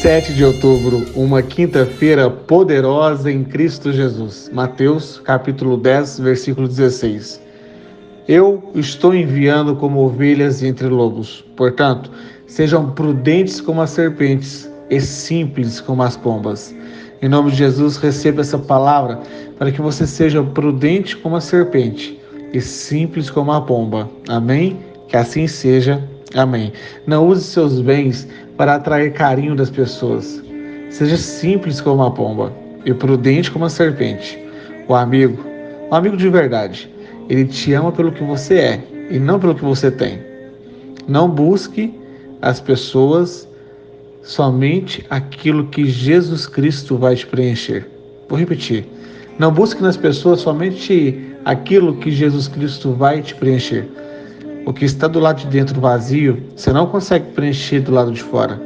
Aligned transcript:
7 0.00 0.32
de 0.32 0.44
outubro, 0.44 1.04
uma 1.16 1.42
quinta-feira 1.42 2.30
poderosa 2.30 3.32
em 3.32 3.42
Cristo 3.42 3.92
Jesus. 3.92 4.48
Mateus, 4.54 5.20
capítulo 5.24 5.76
10, 5.76 6.20
versículo 6.20 6.68
16. 6.68 7.42
Eu 8.28 8.70
estou 8.76 9.12
enviando 9.12 9.74
como 9.74 9.98
ovelhas 9.98 10.62
entre 10.62 10.86
lobos. 10.86 11.44
Portanto, 11.56 12.12
sejam 12.46 12.92
prudentes 12.92 13.60
como 13.60 13.82
as 13.82 13.90
serpentes 13.90 14.70
e 14.88 15.00
simples 15.00 15.80
como 15.80 16.04
as 16.04 16.16
pombas. 16.16 16.72
Em 17.20 17.28
nome 17.28 17.50
de 17.50 17.56
Jesus, 17.56 17.96
receba 17.96 18.42
essa 18.42 18.56
palavra 18.56 19.18
para 19.58 19.72
que 19.72 19.82
você 19.82 20.06
seja 20.06 20.44
prudente 20.44 21.16
como 21.16 21.34
a 21.34 21.40
serpente 21.40 22.20
e 22.52 22.60
simples 22.60 23.28
como 23.28 23.50
a 23.50 23.60
pomba. 23.60 24.08
Amém? 24.28 24.78
Que 25.08 25.16
assim 25.16 25.48
seja. 25.48 26.00
Amém. 26.34 26.72
Não 27.06 27.26
use 27.26 27.44
seus 27.44 27.80
bens 27.80 28.28
para 28.56 28.74
atrair 28.74 29.12
carinho 29.12 29.54
das 29.54 29.70
pessoas. 29.70 30.42
Seja 30.90 31.16
simples 31.16 31.80
como 31.80 31.96
uma 31.96 32.12
pomba 32.12 32.52
e 32.84 32.92
prudente 32.92 33.50
como 33.50 33.64
a 33.64 33.70
serpente. 33.70 34.38
O 34.86 34.94
amigo, 34.94 35.44
o 35.90 35.94
amigo 35.94 36.16
de 36.16 36.28
verdade, 36.28 36.92
ele 37.28 37.46
te 37.46 37.72
ama 37.72 37.92
pelo 37.92 38.12
que 38.12 38.22
você 38.22 38.54
é 38.58 38.84
e 39.10 39.18
não 39.18 39.38
pelo 39.38 39.54
que 39.54 39.64
você 39.64 39.90
tem. 39.90 40.18
Não 41.06 41.28
busque 41.28 41.94
as 42.42 42.60
pessoas 42.60 43.48
somente 44.22 45.04
aquilo 45.08 45.66
que 45.68 45.86
Jesus 45.86 46.46
Cristo 46.46 46.96
vai 46.96 47.16
te 47.16 47.26
preencher. 47.26 47.86
Vou 48.28 48.38
repetir. 48.38 48.86
Não 49.38 49.52
busque 49.52 49.82
nas 49.82 49.96
pessoas 49.96 50.40
somente 50.40 51.26
aquilo 51.44 51.96
que 51.96 52.10
Jesus 52.10 52.48
Cristo 52.48 52.92
vai 52.92 53.22
te 53.22 53.34
preencher 53.34 53.88
o 54.68 54.72
que 54.74 54.84
está 54.84 55.08
do 55.08 55.18
lado 55.18 55.38
de 55.38 55.46
dentro 55.46 55.80
vazio, 55.80 56.42
você 56.54 56.70
não 56.74 56.86
consegue 56.86 57.32
preencher 57.32 57.80
do 57.80 57.90
lado 57.90 58.12
de 58.12 58.22
fora. 58.22 58.60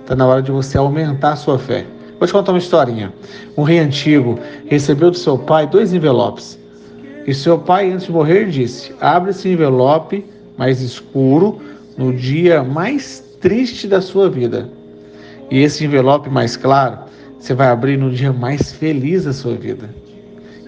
Está 0.00 0.16
na 0.16 0.26
hora 0.26 0.40
de 0.40 0.50
você 0.50 0.78
aumentar 0.78 1.32
a 1.32 1.36
sua 1.36 1.58
fé. 1.58 1.84
Vou 2.18 2.26
te 2.26 2.32
contar 2.32 2.52
uma 2.52 2.58
historinha. 2.58 3.12
Um 3.54 3.62
rei 3.62 3.78
antigo 3.78 4.38
recebeu 4.66 5.10
do 5.10 5.18
seu 5.18 5.36
pai 5.36 5.66
dois 5.66 5.92
envelopes. 5.92 6.58
E 7.26 7.34
seu 7.34 7.58
pai, 7.58 7.92
antes 7.92 8.06
de 8.06 8.12
morrer, 8.12 8.48
disse: 8.48 8.94
Abre 8.98 9.32
esse 9.32 9.46
envelope 9.46 10.24
mais 10.56 10.80
escuro 10.80 11.60
no 11.98 12.14
dia 12.14 12.62
mais 12.62 13.22
triste 13.38 13.86
da 13.86 14.00
sua 14.00 14.30
vida. 14.30 14.70
E 15.50 15.60
esse 15.60 15.84
envelope 15.84 16.30
mais 16.30 16.56
claro, 16.56 17.00
você 17.38 17.52
vai 17.52 17.68
abrir 17.68 17.98
no 17.98 18.10
dia 18.10 18.32
mais 18.32 18.72
feliz 18.72 19.26
da 19.26 19.34
sua 19.34 19.54
vida. 19.54 19.90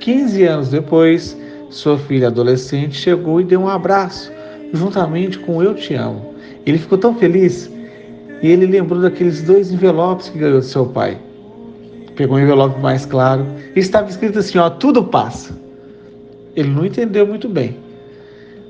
15 0.00 0.42
anos 0.42 0.70
depois, 0.70 1.36
sua 1.70 1.96
filha 1.96 2.26
adolescente 2.26 2.96
chegou 2.96 3.40
e 3.40 3.44
deu 3.44 3.60
um 3.60 3.68
abraço 3.68 4.41
juntamente 4.72 5.38
com 5.38 5.62
Eu 5.62 5.74
Te 5.74 5.94
Amo. 5.94 6.34
Ele 6.64 6.78
ficou 6.78 6.98
tão 6.98 7.14
feliz 7.14 7.70
e 8.42 8.48
ele 8.48 8.66
lembrou 8.66 9.00
daqueles 9.00 9.42
dois 9.42 9.70
envelopes 9.70 10.28
que 10.28 10.38
ganhou 10.38 10.60
do 10.60 10.64
seu 10.64 10.86
pai. 10.86 11.18
Pegou 12.16 12.36
um 12.36 12.40
envelope 12.40 12.80
mais 12.80 13.06
claro 13.06 13.46
e 13.74 13.80
estava 13.80 14.08
escrito 14.08 14.38
assim: 14.38 14.58
ó, 14.58 14.68
tudo 14.68 15.04
passa. 15.04 15.56
Ele 16.54 16.68
não 16.68 16.84
entendeu 16.84 17.26
muito 17.26 17.48
bem. 17.48 17.76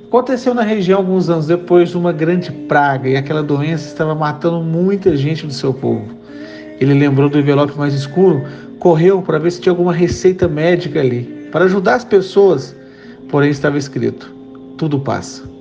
Aconteceu 0.06 0.52
na 0.52 0.62
região 0.62 0.98
alguns 0.98 1.30
anos 1.30 1.46
depois 1.46 1.88
de 1.88 1.96
uma 1.96 2.12
grande 2.12 2.52
praga 2.52 3.08
e 3.08 3.16
aquela 3.16 3.42
doença 3.42 3.88
estava 3.88 4.14
matando 4.14 4.60
muita 4.60 5.16
gente 5.16 5.46
do 5.46 5.52
seu 5.52 5.72
povo. 5.72 6.04
Ele 6.78 6.94
lembrou 6.94 7.28
do 7.28 7.38
envelope 7.38 7.76
mais 7.78 7.94
escuro, 7.94 8.44
correu 8.78 9.22
para 9.22 9.38
ver 9.38 9.50
se 9.50 9.60
tinha 9.60 9.72
alguma 9.72 9.92
receita 9.92 10.46
médica 10.46 11.00
ali, 11.00 11.48
para 11.50 11.64
ajudar 11.64 11.94
as 11.94 12.04
pessoas. 12.04 12.76
Porém 13.30 13.50
estava 13.50 13.78
escrito: 13.78 14.32
tudo 14.76 15.00
passa. 15.00 15.51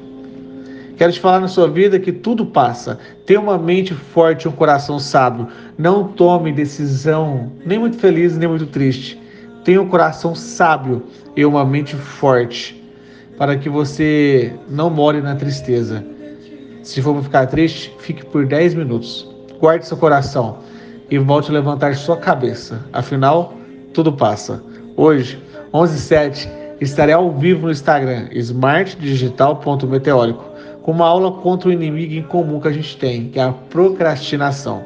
Quero 1.02 1.14
te 1.14 1.20
falar 1.20 1.40
na 1.40 1.48
sua 1.48 1.68
vida 1.68 2.00
que 2.00 2.12
tudo 2.12 2.46
passa. 2.46 3.00
Tenha 3.26 3.40
uma 3.40 3.58
mente 3.58 3.92
forte, 3.92 4.48
um 4.48 4.52
coração 4.52 5.00
sábio. 5.00 5.48
Não 5.76 6.10
tome 6.10 6.52
decisão 6.52 7.54
nem 7.66 7.80
muito 7.80 7.98
feliz, 7.98 8.38
nem 8.38 8.48
muito 8.48 8.68
triste. 8.68 9.20
Tenha 9.64 9.82
um 9.82 9.90
coração 9.90 10.36
sábio 10.36 11.02
e 11.36 11.44
uma 11.44 11.66
mente 11.66 11.96
forte 11.96 12.80
para 13.36 13.58
que 13.58 13.68
você 13.68 14.54
não 14.70 14.92
more 14.92 15.20
na 15.22 15.36
tristeza. 15.36 16.06
Se 16.84 17.02
for 17.02 17.20
ficar 17.24 17.48
triste, 17.48 17.92
fique 17.98 18.24
por 18.24 18.46
10 18.46 18.76
minutos. 18.76 19.28
Guarde 19.60 19.88
seu 19.88 19.98
coração 19.98 20.60
e 21.10 21.18
volte 21.18 21.50
a 21.50 21.54
levantar 21.56 21.96
sua 21.96 22.18
cabeça. 22.18 22.86
Afinal, 22.94 23.56
tudo 23.92 24.14
passa. 24.14 24.64
Hoje, 24.96 25.42
11:07, 25.74 26.48
estarei 26.80 27.16
ao 27.16 27.32
vivo 27.32 27.66
no 27.66 27.72
Instagram 27.72 28.28
smartdigital.meteórico 28.34 30.51
com 30.82 30.92
uma 30.92 31.06
aula 31.06 31.32
contra 31.32 31.70
o 31.70 31.72
inimigo 31.72 32.14
em 32.14 32.24
comum 32.24 32.60
que 32.60 32.68
a 32.68 32.72
gente 32.72 32.98
tem, 32.98 33.30
que 33.30 33.40
é 33.40 33.44
a 33.44 33.52
procrastinação. 33.52 34.84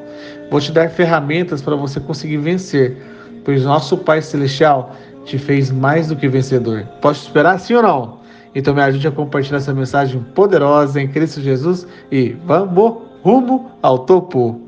Vou 0.50 0.60
te 0.60 0.72
dar 0.72 0.90
ferramentas 0.90 1.62
para 1.62 1.74
você 1.74 1.98
conseguir 2.00 2.38
vencer, 2.38 2.96
pois 3.44 3.64
nosso 3.64 3.96
Pai 3.96 4.20
Celestial 4.22 4.94
te 5.24 5.38
fez 5.38 5.70
mais 5.70 6.08
do 6.08 6.16
que 6.16 6.28
vencedor. 6.28 6.86
Pode 7.00 7.18
esperar 7.18 7.58
sim 7.58 7.74
ou 7.74 7.82
não? 7.82 8.18
Então 8.54 8.74
me 8.74 8.80
ajude 8.80 9.06
a 9.08 9.10
compartilhar 9.10 9.58
essa 9.58 9.74
mensagem 9.74 10.20
poderosa 10.34 11.00
em 11.00 11.08
Cristo 11.08 11.40
Jesus 11.40 11.86
e 12.10 12.36
vamos 12.46 13.02
rumo 13.22 13.70
ao 13.82 14.00
topo. 14.00 14.65